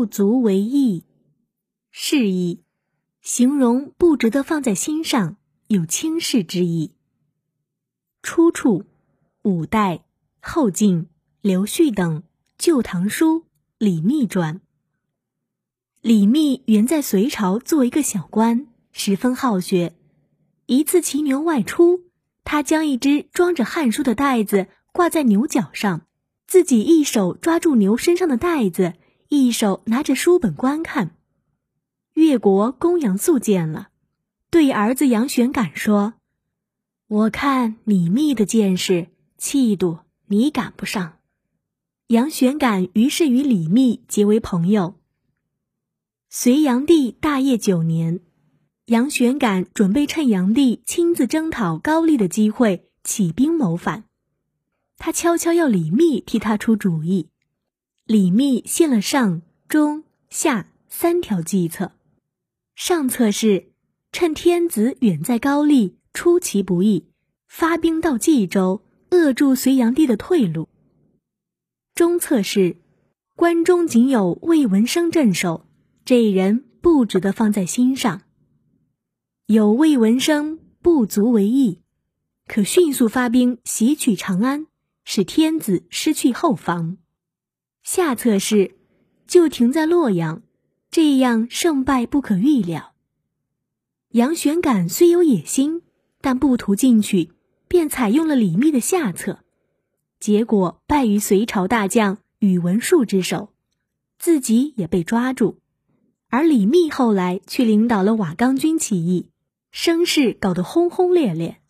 [0.00, 1.04] 不足为意。
[1.90, 2.62] 示意，
[3.20, 5.36] 形容不值得放在心上，
[5.66, 6.94] 有轻视之意。
[8.22, 8.86] 出处：
[9.42, 10.02] 五代、
[10.40, 11.08] 后晋、
[11.42, 12.20] 刘旭等
[12.56, 13.40] 《旧唐书·
[13.76, 14.54] 李密传》。
[16.00, 19.92] 李密原在隋朝做一个小官，十分好学。
[20.64, 22.04] 一次骑牛外出，
[22.42, 26.06] 他将一只装着汉书的袋子挂在牛角上，
[26.46, 28.94] 自己一手抓住牛身上的袋子，
[29.30, 31.16] 一手拿着书本观看。
[32.14, 33.90] 越国公杨素见了，
[34.50, 36.14] 对儿子杨玄感说
[37.06, 39.06] ：“我看李密的见识、
[39.38, 41.18] 气度，你赶不上。”
[42.08, 44.96] 杨玄感于是与李密结为朋友。
[46.28, 48.20] 隋炀帝大业九年。
[48.86, 54.02] 杨玄感准备趁炀帝亲自征讨高丽的机会起兵谋反，
[54.98, 57.28] 他悄悄要李密替他出主意。
[58.10, 61.92] 李密献了上、中、下三条计策。
[62.74, 63.70] 上策是
[64.10, 67.06] 趁天子远在高丽，出其不意，
[67.46, 70.68] 发兵到冀州，扼住隋炀帝的退路。
[71.94, 72.78] 中策是
[73.36, 75.64] 关中仅有魏文生镇守，
[76.04, 78.22] 这人不值得放在心上。
[79.46, 81.78] 有魏文生不足为意，
[82.48, 84.66] 可迅速发兵袭取长安，
[85.04, 86.96] 使天子失去后方。
[87.82, 88.76] 下策是
[89.26, 90.42] 就停在洛阳，
[90.90, 92.92] 这样胜败不可预料。
[94.10, 95.82] 杨玄感虽有野心，
[96.20, 97.32] 但不图进取，
[97.68, 99.40] 便采用了李密的下策，
[100.18, 103.52] 结果败于隋朝大将宇文述之手，
[104.18, 105.58] 自己也被抓住。
[106.28, 109.28] 而李密后来却领导了瓦岗军起义。
[109.72, 111.60] 声势搞得轰轰烈烈。